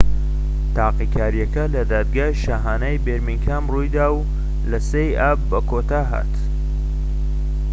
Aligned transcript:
تاقیکاریەکە 0.77 1.63
لە 1.75 1.81
دادگای 1.91 2.33
شاهانەیی 2.43 3.01
بێرمینگهام 3.05 3.63
ڕوویدا 3.73 4.07
و 4.17 4.19
لە 4.71 4.79
3ی 4.89 5.09
ئاب 5.19 5.39
بەکۆتا 5.51 6.01
هات 6.11 6.33